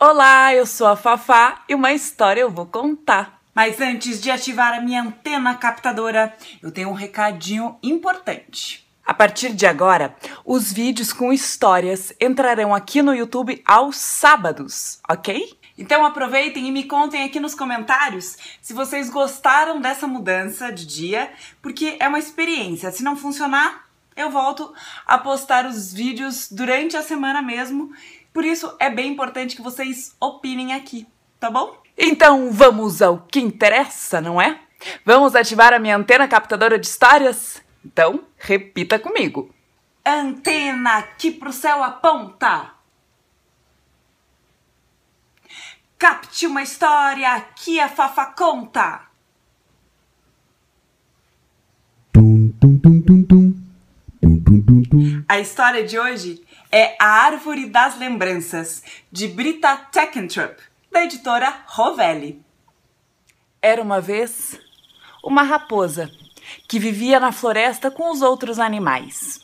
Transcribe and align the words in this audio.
Olá, 0.00 0.54
eu 0.54 0.64
sou 0.64 0.86
a 0.86 0.94
Fafá 0.94 1.64
e 1.68 1.74
uma 1.74 1.92
história 1.92 2.42
eu 2.42 2.50
vou 2.52 2.66
contar. 2.66 3.42
Mas 3.52 3.80
antes 3.80 4.20
de 4.20 4.30
ativar 4.30 4.72
a 4.72 4.80
minha 4.80 5.02
antena 5.02 5.56
captadora, 5.56 6.32
eu 6.62 6.70
tenho 6.70 6.88
um 6.88 6.92
recadinho 6.92 7.76
importante. 7.82 8.88
A 9.04 9.12
partir 9.12 9.52
de 9.52 9.66
agora, 9.66 10.14
os 10.44 10.72
vídeos 10.72 11.12
com 11.12 11.32
histórias 11.32 12.12
entrarão 12.20 12.72
aqui 12.72 13.02
no 13.02 13.12
YouTube 13.12 13.60
aos 13.66 13.96
sábados, 13.96 15.00
ok? 15.10 15.58
Então 15.76 16.06
aproveitem 16.06 16.68
e 16.68 16.70
me 16.70 16.84
contem 16.84 17.24
aqui 17.24 17.40
nos 17.40 17.56
comentários 17.56 18.36
se 18.62 18.72
vocês 18.72 19.10
gostaram 19.10 19.80
dessa 19.80 20.06
mudança 20.06 20.70
de 20.70 20.86
dia, 20.86 21.32
porque 21.60 21.96
é 21.98 22.06
uma 22.06 22.20
experiência. 22.20 22.92
Se 22.92 23.02
não 23.02 23.16
funcionar, 23.16 23.88
eu 24.18 24.30
volto 24.30 24.74
a 25.06 25.16
postar 25.16 25.64
os 25.64 25.92
vídeos 25.92 26.48
durante 26.50 26.96
a 26.96 27.02
semana 27.04 27.40
mesmo. 27.40 27.92
Por 28.32 28.44
isso 28.44 28.74
é 28.78 28.90
bem 28.90 29.12
importante 29.12 29.56
que 29.56 29.62
vocês 29.62 30.14
opinem 30.20 30.74
aqui, 30.74 31.06
tá 31.40 31.50
bom? 31.50 31.76
Então 31.96 32.52
vamos 32.52 33.02
ao 33.02 33.18
que 33.18 33.40
interessa, 33.40 34.20
não 34.20 34.40
é? 34.40 34.60
Vamos 35.04 35.34
ativar 35.34 35.72
a 35.72 35.78
minha 35.78 35.96
antena 35.96 36.28
captadora 36.28 36.78
de 36.78 36.86
histórias? 36.86 37.62
Então, 37.84 38.24
repita 38.36 38.98
comigo. 38.98 39.52
Antena 40.04 41.02
que 41.02 41.30
pro 41.30 41.52
céu 41.52 41.82
aponta. 41.82 42.74
Capte 45.98 46.46
uma 46.46 46.62
história 46.62 47.40
que 47.56 47.80
a 47.80 47.88
Fafa 47.88 48.26
conta. 48.26 49.07
A 55.38 55.40
história 55.40 55.84
de 55.84 55.96
hoje 55.96 56.44
é 56.68 56.96
A 56.98 57.06
Árvore 57.06 57.66
das 57.66 57.96
Lembranças, 57.96 58.82
de 59.12 59.28
Brita 59.28 59.76
Teckentrup, 59.76 60.58
da 60.90 61.04
editora 61.04 61.62
Rovelli. 61.68 62.44
Era 63.62 63.80
uma 63.80 64.00
vez 64.00 64.58
uma 65.22 65.44
raposa 65.44 66.10
que 66.68 66.80
vivia 66.80 67.20
na 67.20 67.30
floresta 67.30 67.88
com 67.88 68.10
os 68.10 68.20
outros 68.20 68.58
animais. 68.58 69.38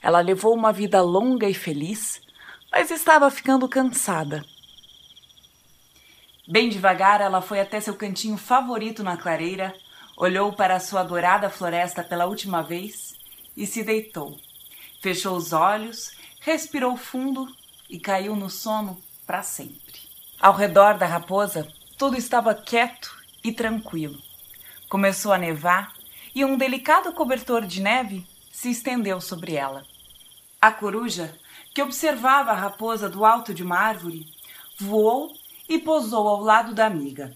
Ela 0.00 0.20
levou 0.20 0.54
uma 0.54 0.72
vida 0.72 1.02
longa 1.02 1.48
e 1.48 1.54
feliz, 1.54 2.22
mas 2.70 2.92
estava 2.92 3.28
ficando 3.28 3.68
cansada. 3.68 4.44
Bem 6.46 6.68
devagar, 6.68 7.20
ela 7.20 7.42
foi 7.42 7.58
até 7.58 7.80
seu 7.80 7.96
cantinho 7.96 8.36
favorito 8.36 9.02
na 9.02 9.16
clareira, 9.16 9.74
olhou 10.16 10.52
para 10.52 10.78
sua 10.78 11.00
adorada 11.00 11.50
floresta 11.50 12.04
pela 12.04 12.26
última 12.26 12.62
vez 12.62 13.18
e 13.56 13.66
se 13.66 13.82
deitou. 13.82 14.38
Fechou 15.00 15.34
os 15.36 15.52
olhos, 15.54 16.12
respirou 16.40 16.96
fundo 16.96 17.48
e 17.88 17.98
caiu 17.98 18.36
no 18.36 18.50
sono 18.50 19.02
para 19.26 19.42
sempre. 19.42 19.98
Ao 20.38 20.54
redor 20.54 20.98
da 20.98 21.06
raposa, 21.06 21.66
tudo 21.96 22.16
estava 22.16 22.54
quieto 22.54 23.16
e 23.42 23.50
tranquilo. 23.50 24.18
Começou 24.88 25.32
a 25.32 25.38
nevar 25.38 25.94
e 26.34 26.44
um 26.44 26.56
delicado 26.56 27.12
cobertor 27.12 27.64
de 27.66 27.80
neve 27.80 28.26
se 28.52 28.70
estendeu 28.70 29.20
sobre 29.20 29.54
ela. 29.54 29.86
A 30.60 30.70
coruja, 30.70 31.34
que 31.74 31.82
observava 31.82 32.50
a 32.50 32.54
raposa 32.54 33.08
do 33.08 33.24
alto 33.24 33.54
de 33.54 33.62
uma 33.62 33.78
árvore, 33.78 34.26
voou 34.78 35.32
e 35.66 35.78
pousou 35.78 36.28
ao 36.28 36.40
lado 36.40 36.74
da 36.74 36.84
amiga. 36.84 37.34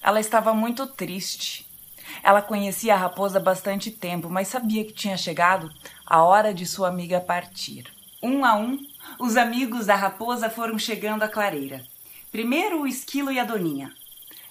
Ela 0.00 0.18
estava 0.18 0.54
muito 0.54 0.86
triste. 0.86 1.67
Ela 2.22 2.42
conhecia 2.42 2.94
a 2.94 2.98
raposa 2.98 3.38
bastante 3.40 3.90
tempo, 3.90 4.28
mas 4.28 4.48
sabia 4.48 4.84
que 4.84 4.92
tinha 4.92 5.16
chegado 5.16 5.70
a 6.06 6.22
hora 6.22 6.52
de 6.52 6.66
sua 6.66 6.88
amiga 6.88 7.20
partir. 7.20 7.90
Um 8.22 8.44
a 8.44 8.54
um, 8.56 8.78
os 9.18 9.36
amigos 9.36 9.86
da 9.86 9.94
raposa 9.94 10.50
foram 10.50 10.78
chegando 10.78 11.22
à 11.22 11.28
clareira. 11.28 11.82
Primeiro 12.30 12.82
o 12.82 12.86
esquilo 12.86 13.30
e 13.30 13.38
a 13.38 13.44
doninha. 13.44 13.92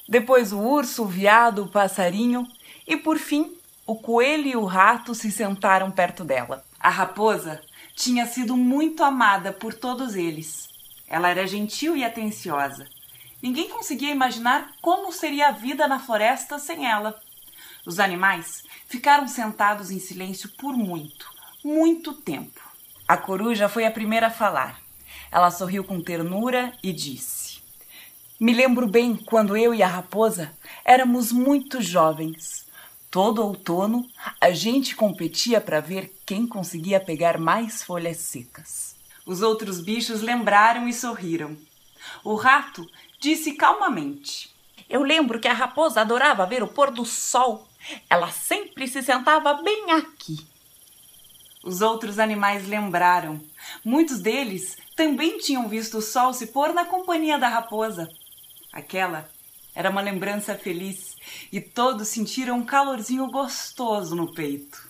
Depois 0.08 0.54
o 0.54 0.60
urso, 0.60 1.04
o 1.04 1.08
veado, 1.08 1.64
o 1.64 1.68
passarinho 1.68 2.48
e, 2.88 2.96
por 2.96 3.18
fim, 3.18 3.54
o 3.86 3.96
coelho 3.96 4.48
e 4.48 4.56
o 4.56 4.66
rato 4.66 5.14
se 5.14 5.32
sentaram 5.32 5.92
perto 5.92 6.24
dela. 6.24 6.64
A 6.80 6.90
raposa 6.90 7.62
tinha 7.96 8.26
sido 8.26 8.56
muito 8.56 9.04
amada 9.04 9.52
por 9.52 9.74
todos 9.74 10.16
eles. 10.16 10.70
Ela 11.08 11.30
era 11.30 11.48
gentil 11.48 11.96
e 11.96 12.04
atenciosa. 12.04 12.88
Ninguém 13.42 13.70
conseguia 13.70 14.12
imaginar 14.12 14.72
como 14.82 15.12
seria 15.12 15.50
a 15.50 15.52
vida 15.52 15.88
na 15.88 16.00
floresta 16.00 16.58
sem 16.60 16.86
ela. 16.90 17.20
Os 17.86 18.00
animais 18.00 18.64
ficaram 18.88 19.28
sentados 19.28 19.92
em 19.92 20.00
silêncio 20.00 20.50
por 20.58 20.74
muito, 20.74 21.30
muito 21.64 22.14
tempo. 22.14 22.62
A 23.08 23.16
coruja 23.16 23.70
foi 23.70 23.86
a 23.86 23.92
primeira 23.92 24.28
a 24.28 24.32
falar. 24.32 24.82
Ela 25.32 25.52
sorriu 25.52 25.84
com 25.84 26.02
ternura 26.02 26.74
e 26.84 26.92
disse: 26.92 27.60
Me 28.40 28.54
lembro 28.54 28.88
bem 28.88 29.16
quando 29.16 29.56
eu 29.56 29.74
e 29.74 29.82
a 29.82 29.88
raposa 29.88 30.52
éramos 30.84 31.32
muito 31.32 31.82
jovens. 31.82 32.66
Todo 33.10 33.44
outono 33.44 34.06
a 34.40 34.52
gente 34.52 34.96
competia 34.96 35.62
para 35.62 35.80
ver 35.80 36.14
quem 36.26 36.46
conseguia 36.46 37.00
pegar 37.00 37.38
mais 37.38 37.82
folhas 37.82 38.18
secas. 38.18 38.96
Os 39.26 39.42
outros 39.42 39.80
bichos 39.80 40.22
lembraram 40.22 40.88
e 40.88 40.94
sorriram. 40.94 41.58
O 42.24 42.36
rato 42.36 42.86
disse 43.20 43.54
calmamente: 43.54 44.54
Eu 44.90 45.04
lembro 45.04 45.40
que 45.40 45.48
a 45.48 45.54
raposa 45.54 46.02
adorava 46.02 46.46
ver 46.46 46.64
o 46.64 46.68
pôr 46.68 46.92
do 46.92 47.06
sol. 47.06 47.68
Ela 48.10 48.32
sempre 48.32 48.88
se 48.88 49.02
sentava 49.02 49.54
bem 49.56 49.92
aqui. 49.92 50.46
Os 51.64 51.82
outros 51.82 52.20
animais 52.20 52.68
lembraram. 52.68 53.42
Muitos 53.84 54.20
deles 54.20 54.78
também 54.96 55.38
tinham 55.38 55.68
visto 55.68 55.98
o 55.98 56.02
sol 56.02 56.34
se 56.34 56.48
pôr 56.48 56.74
na 56.74 56.86
companhia 56.86 57.38
da 57.38 57.50
raposa. 57.50 58.10
Aquela 58.72 59.30
era 59.76 59.90
uma 59.90 60.02
lembrança 60.02 60.56
feliz 60.56 61.16
e 61.52 61.62
todos 61.62 62.08
sentiram 62.08 62.58
um 62.58 62.66
calorzinho 62.66 63.28
gostoso 63.30 64.16
no 64.16 64.34
peito. 64.34 64.87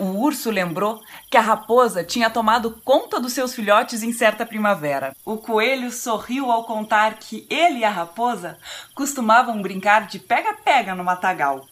O 0.00 0.18
urso 0.18 0.50
lembrou 0.50 1.02
que 1.30 1.36
a 1.36 1.42
raposa 1.42 2.02
tinha 2.02 2.30
tomado 2.30 2.80
conta 2.82 3.20
dos 3.20 3.34
seus 3.34 3.54
filhotes 3.54 4.02
em 4.02 4.14
certa 4.14 4.46
primavera. 4.46 5.14
O 5.26 5.36
coelho 5.36 5.92
sorriu 5.92 6.50
ao 6.50 6.64
contar 6.64 7.18
que 7.18 7.46
ele 7.50 7.80
e 7.80 7.84
a 7.84 7.90
raposa 7.90 8.56
costumavam 8.94 9.60
brincar 9.60 10.06
de 10.06 10.18
pega-pega 10.18 10.94
no 10.94 11.04
matagal. 11.04 11.68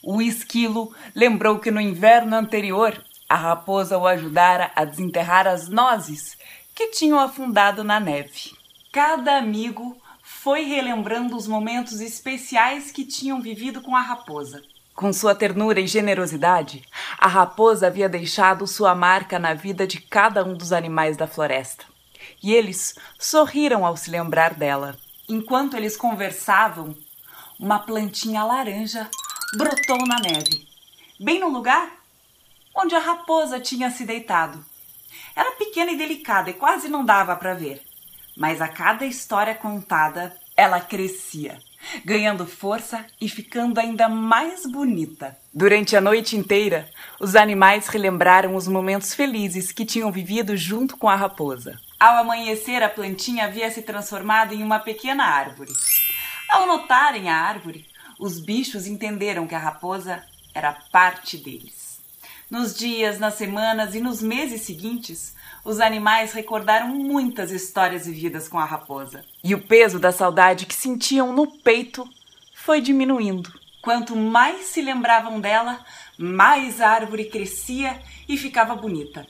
O 0.00 0.22
esquilo 0.22 0.94
lembrou 1.12 1.58
que 1.58 1.72
no 1.72 1.80
inverno 1.80 2.36
anterior 2.36 2.96
a 3.28 3.34
raposa 3.34 3.98
o 3.98 4.06
ajudara 4.06 4.70
a 4.76 4.84
desenterrar 4.84 5.48
as 5.48 5.68
nozes 5.68 6.38
que 6.76 6.92
tinham 6.92 7.18
afundado 7.18 7.82
na 7.82 7.98
neve. 7.98 8.52
Cada 8.92 9.38
amigo 9.38 10.00
foi 10.22 10.62
relembrando 10.62 11.36
os 11.36 11.48
momentos 11.48 12.00
especiais 12.00 12.92
que 12.92 13.04
tinham 13.04 13.42
vivido 13.42 13.82
com 13.82 13.96
a 13.96 14.00
raposa. 14.00 14.62
Com 14.94 15.12
sua 15.12 15.34
ternura 15.34 15.80
e 15.80 15.86
generosidade, 15.86 16.84
a 17.18 17.26
raposa 17.26 17.86
havia 17.86 18.08
deixado 18.08 18.66
sua 18.66 18.94
marca 18.94 19.38
na 19.38 19.54
vida 19.54 19.86
de 19.86 20.00
cada 20.00 20.44
um 20.44 20.54
dos 20.54 20.72
animais 20.72 21.16
da 21.16 21.26
floresta. 21.26 21.84
E 22.42 22.54
eles 22.54 22.94
sorriram 23.18 23.86
ao 23.86 23.96
se 23.96 24.10
lembrar 24.10 24.54
dela. 24.54 24.96
Enquanto 25.28 25.76
eles 25.76 25.96
conversavam, 25.96 26.94
uma 27.58 27.78
plantinha 27.78 28.44
laranja 28.44 29.08
brotou 29.56 29.98
na 30.06 30.18
neve, 30.18 30.66
bem 31.18 31.40
no 31.40 31.48
lugar 31.48 32.02
onde 32.74 32.94
a 32.94 32.98
raposa 32.98 33.60
tinha 33.60 33.90
se 33.90 34.04
deitado. 34.04 34.64
Era 35.36 35.52
pequena 35.52 35.92
e 35.92 35.96
delicada 35.96 36.50
e 36.50 36.54
quase 36.54 36.88
não 36.88 37.04
dava 37.04 37.36
para 37.36 37.54
ver, 37.54 37.82
mas 38.36 38.60
a 38.60 38.68
cada 38.68 39.04
história 39.04 39.54
contada, 39.54 40.36
ela 40.62 40.80
crescia 40.80 41.58
ganhando 42.04 42.46
força 42.46 43.04
e 43.20 43.28
ficando 43.28 43.78
ainda 43.78 44.08
mais 44.08 44.64
bonita. 44.66 45.36
Durante 45.52 45.96
a 45.96 46.00
noite 46.00 46.36
inteira, 46.36 46.88
os 47.20 47.36
animais 47.36 47.88
relembraram 47.88 48.54
os 48.54 48.66
momentos 48.66 49.14
felizes 49.14 49.72
que 49.72 49.84
tinham 49.84 50.10
vivido 50.10 50.56
junto 50.56 50.96
com 50.96 51.08
a 51.08 51.16
raposa. 51.16 51.78
Ao 51.98 52.18
amanhecer, 52.18 52.82
a 52.82 52.88
plantinha 52.88 53.44
havia 53.44 53.70
se 53.70 53.82
transformado 53.82 54.54
em 54.54 54.62
uma 54.62 54.78
pequena 54.78 55.24
árvore. 55.24 55.72
Ao 56.48 56.66
notarem 56.66 57.28
a 57.28 57.36
árvore, 57.36 57.86
os 58.18 58.38
bichos 58.38 58.86
entenderam 58.86 59.46
que 59.46 59.54
a 59.54 59.58
raposa 59.58 60.22
era 60.54 60.72
parte 60.90 61.36
deles. 61.36 61.91
Nos 62.52 62.74
dias, 62.74 63.18
nas 63.18 63.32
semanas 63.32 63.94
e 63.94 64.00
nos 64.00 64.20
meses 64.20 64.60
seguintes, 64.60 65.34
os 65.64 65.80
animais 65.80 66.34
recordaram 66.34 66.88
muitas 66.88 67.50
histórias 67.50 68.04
vividas 68.04 68.46
com 68.46 68.58
a 68.58 68.64
raposa. 68.66 69.24
E 69.42 69.54
o 69.54 69.62
peso 69.62 69.98
da 69.98 70.12
saudade 70.12 70.66
que 70.66 70.74
sentiam 70.74 71.32
no 71.32 71.46
peito 71.46 72.06
foi 72.54 72.82
diminuindo. 72.82 73.50
Quanto 73.80 74.14
mais 74.14 74.66
se 74.66 74.82
lembravam 74.82 75.40
dela, 75.40 75.82
mais 76.18 76.78
a 76.82 76.90
árvore 76.90 77.24
crescia 77.24 77.98
e 78.28 78.36
ficava 78.36 78.74
bonita, 78.74 79.26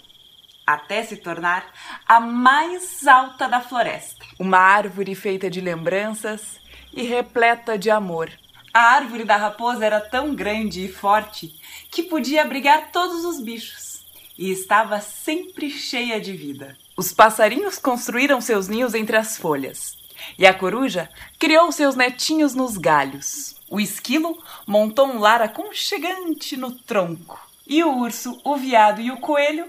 até 0.67 1.05
se 1.05 1.17
tornar 1.17 1.65
a 2.05 2.19
mais 2.19 3.07
alta 3.07 3.49
da 3.49 3.61
floresta. 3.61 4.27
Uma 4.37 4.59
árvore 4.59 5.15
feita 5.15 5.49
de 5.49 5.61
lembranças 5.61 6.59
e 6.93 7.05
repleta 7.05 7.79
de 7.79 7.89
amor. 7.89 8.33
A 8.75 8.81
árvore 8.95 9.25
da 9.25 9.37
raposa 9.37 9.85
era 9.85 10.01
tão 10.01 10.35
grande 10.35 10.83
e 10.83 10.89
forte 10.91 11.55
que 11.91 12.03
podia 12.03 12.41
abrigar 12.41 12.91
todos 12.91 13.23
os 13.23 13.39
bichos 13.39 14.03
e 14.39 14.51
estava 14.51 14.99
sempre 14.99 15.69
cheia 15.69 16.19
de 16.19 16.33
vida. 16.33 16.75
Os 16.97 17.13
passarinhos 17.13 17.77
construíram 17.79 18.41
seus 18.41 18.69
ninhos 18.69 18.95
entre 18.95 19.15
as 19.17 19.37
folhas. 19.37 19.99
E 20.39 20.47
a 20.47 20.55
coruja 20.55 21.11
criou 21.39 21.71
seus 21.71 21.95
netinhos 21.95 22.55
nos 22.55 22.79
galhos. 22.79 23.57
O 23.69 23.79
esquilo 23.79 24.43
montou 24.67 25.07
um 25.07 25.19
lar 25.19 25.43
aconchegante 25.43 26.57
no 26.57 26.71
tronco. 26.73 27.39
E 27.67 27.85
o 27.85 27.99
urso, 27.99 28.41
o 28.43 28.57
veado 28.57 29.03
e 29.03 29.11
o 29.11 29.19
coelho 29.19 29.67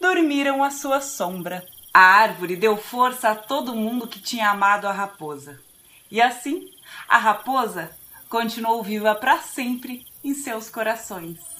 dormiram 0.00 0.62
à 0.62 0.70
sua 0.70 1.00
sombra. 1.00 1.66
A 1.92 2.00
árvore 2.00 2.54
deu 2.54 2.76
força 2.76 3.30
a 3.30 3.34
todo 3.34 3.74
mundo 3.74 4.06
que 4.06 4.20
tinha 4.20 4.50
amado 4.50 4.86
a 4.86 4.92
raposa. 4.92 5.60
E 6.08 6.20
assim, 6.20 6.70
a 7.08 7.18
raposa 7.18 7.90
continuou 8.34 8.82
viva 8.82 9.14
para 9.14 9.38
sempre 9.38 10.04
em 10.24 10.34
seus 10.34 10.68
corações. 10.68 11.53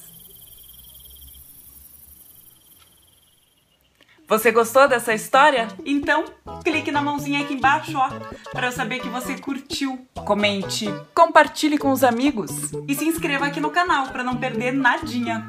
Você 4.27 4.51
gostou 4.51 4.87
dessa 4.87 5.13
história? 5.13 5.67
Então, 5.85 6.25
clique 6.63 6.91
na 6.91 6.99
mãozinha 6.99 7.41
aqui 7.41 7.53
embaixo, 7.53 7.95
ó, 7.95 8.09
para 8.51 8.67
eu 8.67 8.71
saber 8.71 8.99
que 8.99 9.07
você 9.07 9.37
curtiu. 9.37 10.07
Comente, 10.25 10.91
compartilhe 11.13 11.77
com 11.77 11.91
os 11.91 12.03
amigos 12.03 12.71
e 12.87 12.95
se 12.95 13.05
inscreva 13.05 13.45
aqui 13.45 13.59
no 13.59 13.69
canal 13.69 14.07
para 14.07 14.23
não 14.23 14.35
perder 14.37 14.73
nadinha. 14.73 15.47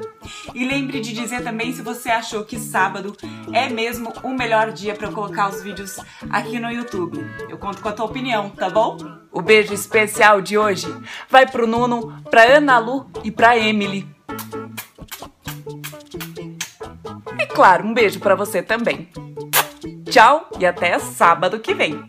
E 0.53 0.63
lembre 0.63 0.99
de 0.99 1.11
dizer 1.11 1.43
também 1.43 1.73
se 1.73 1.81
você 1.81 2.09
achou 2.09 2.45
que 2.45 2.59
sábado 2.59 3.17
é 3.51 3.67
mesmo 3.67 4.13
o 4.21 4.29
melhor 4.29 4.71
dia 4.71 4.93
para 4.93 5.07
eu 5.07 5.11
colocar 5.11 5.49
os 5.49 5.63
vídeos 5.63 5.97
aqui 6.29 6.59
no 6.59 6.71
YouTube. 6.71 7.25
Eu 7.49 7.57
conto 7.57 7.81
com 7.81 7.89
a 7.89 7.93
tua 7.93 8.05
opinião, 8.05 8.51
tá 8.51 8.69
bom? 8.69 8.97
O 9.31 9.41
beijo 9.41 9.73
especial 9.73 10.39
de 10.39 10.55
hoje 10.55 10.87
vai 11.27 11.47
pro 11.47 11.65
Nuno, 11.65 12.21
pra 12.29 12.43
Ana 12.43 12.77
Lu 12.77 13.09
e 13.23 13.31
pra 13.31 13.57
Emily. 13.57 14.16
Claro, 17.57 17.87
um 17.87 17.91
beijo 17.91 18.19
para 18.19 18.35
você 18.35 18.61
também. 18.61 19.09
Tchau 20.11 20.47
e 20.59 20.65
até 20.65 20.99
sábado 20.99 21.57
que 21.57 21.73
vem. 21.73 22.07